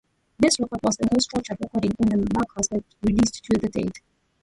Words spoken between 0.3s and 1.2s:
This record was the